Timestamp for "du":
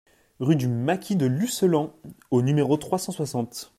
0.55-0.67